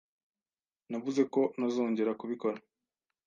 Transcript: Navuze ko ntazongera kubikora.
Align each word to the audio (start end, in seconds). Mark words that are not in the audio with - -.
Navuze 0.89 1.21
ko 1.33 1.41
ntazongera 1.57 2.17
kubikora. 2.19 2.57